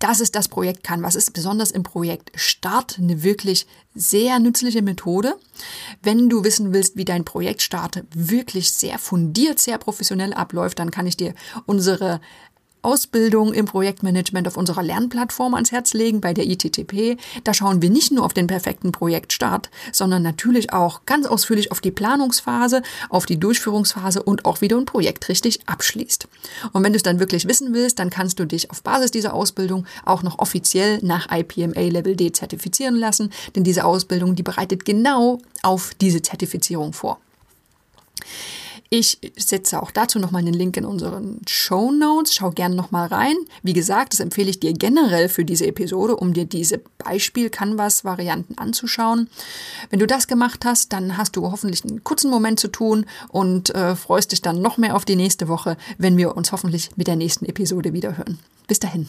Das 0.00 0.20
ist 0.20 0.34
das 0.34 0.48
Projekt 0.48 0.82
Canvas. 0.82 1.14
Ist 1.14 1.32
besonders 1.32 1.70
im 1.70 1.82
Projekt 1.82 2.32
Start 2.34 2.98
eine 2.98 3.22
wirklich 3.22 3.66
sehr 3.94 4.38
nützliche 4.38 4.82
Methode. 4.82 5.36
Wenn 6.02 6.28
du 6.28 6.42
wissen 6.42 6.72
willst, 6.72 6.96
wie 6.96 7.04
dein 7.04 7.24
Projektstart 7.24 8.02
wirklich 8.12 8.72
sehr 8.72 8.98
fundiert, 8.98 9.60
sehr 9.60 9.78
professionell 9.78 10.34
abläuft, 10.34 10.78
dann 10.78 10.90
kann 10.90 11.06
ich 11.06 11.16
dir 11.16 11.34
unsere 11.66 12.20
Ausbildung 12.84 13.52
im 13.52 13.66
Projektmanagement 13.66 14.46
auf 14.46 14.56
unserer 14.56 14.82
Lernplattform 14.82 15.54
ans 15.54 15.72
Herz 15.72 15.94
legen 15.94 16.20
bei 16.20 16.34
der 16.34 16.46
ITTP. 16.46 17.16
Da 17.42 17.54
schauen 17.54 17.82
wir 17.82 17.90
nicht 17.90 18.12
nur 18.12 18.24
auf 18.24 18.34
den 18.34 18.46
perfekten 18.46 18.92
Projektstart, 18.92 19.70
sondern 19.92 20.22
natürlich 20.22 20.72
auch 20.72 21.06
ganz 21.06 21.26
ausführlich 21.26 21.72
auf 21.72 21.80
die 21.80 21.90
Planungsphase, 21.90 22.82
auf 23.08 23.26
die 23.26 23.38
Durchführungsphase 23.38 24.22
und 24.22 24.44
auch 24.44 24.60
wie 24.60 24.68
du 24.68 24.78
ein 24.78 24.84
Projekt 24.84 25.28
richtig 25.28 25.60
abschließt. 25.66 26.28
Und 26.72 26.84
wenn 26.84 26.92
du 26.92 26.96
es 26.96 27.02
dann 27.02 27.20
wirklich 27.20 27.48
wissen 27.48 27.72
willst, 27.74 27.98
dann 27.98 28.10
kannst 28.10 28.38
du 28.38 28.44
dich 28.44 28.70
auf 28.70 28.82
Basis 28.82 29.10
dieser 29.10 29.34
Ausbildung 29.34 29.86
auch 30.04 30.22
noch 30.22 30.38
offiziell 30.38 30.98
nach 31.02 31.28
IPMA 31.30 31.80
Level 31.80 32.16
D 32.16 32.32
zertifizieren 32.32 32.96
lassen, 32.96 33.30
denn 33.56 33.64
diese 33.64 33.84
Ausbildung, 33.84 34.34
die 34.34 34.42
bereitet 34.42 34.84
genau 34.84 35.38
auf 35.62 35.92
diese 36.00 36.22
Zertifizierung 36.22 36.92
vor. 36.92 37.18
Ich 38.96 39.18
setze 39.36 39.82
auch 39.82 39.90
dazu 39.90 40.20
nochmal 40.20 40.42
einen 40.42 40.54
Link 40.54 40.76
in 40.76 40.84
unseren 40.84 41.40
Show 41.48 41.90
Notes. 41.90 42.32
Schau 42.32 42.52
gerne 42.52 42.76
nochmal 42.76 43.08
rein. 43.08 43.34
Wie 43.64 43.72
gesagt, 43.72 44.12
das 44.12 44.20
empfehle 44.20 44.48
ich 44.48 44.60
dir 44.60 44.72
generell 44.72 45.28
für 45.28 45.44
diese 45.44 45.66
Episode, 45.66 46.14
um 46.14 46.32
dir 46.32 46.44
diese 46.44 46.80
Beispiel-Canvas-Varianten 46.98 48.56
anzuschauen. 48.56 49.28
Wenn 49.90 49.98
du 49.98 50.06
das 50.06 50.28
gemacht 50.28 50.64
hast, 50.64 50.92
dann 50.92 51.16
hast 51.16 51.34
du 51.34 51.50
hoffentlich 51.50 51.84
einen 51.84 52.04
kurzen 52.04 52.30
Moment 52.30 52.60
zu 52.60 52.68
tun 52.68 53.04
und 53.30 53.74
äh, 53.74 53.96
freust 53.96 54.30
dich 54.30 54.42
dann 54.42 54.62
noch 54.62 54.78
mehr 54.78 54.94
auf 54.94 55.04
die 55.04 55.16
nächste 55.16 55.48
Woche, 55.48 55.76
wenn 55.98 56.16
wir 56.16 56.36
uns 56.36 56.52
hoffentlich 56.52 56.90
mit 56.94 57.08
der 57.08 57.16
nächsten 57.16 57.46
Episode 57.46 57.94
wieder 57.94 58.16
hören. 58.16 58.38
Bis 58.68 58.78
dahin. 58.78 59.08